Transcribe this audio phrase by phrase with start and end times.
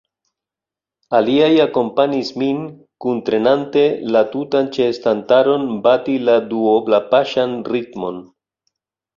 [1.17, 2.63] Aliaj akompanis min,
[3.05, 3.85] kuntrenante
[4.15, 8.23] la tutan ĉeestantaron bati la duoblapaŝan ritmon.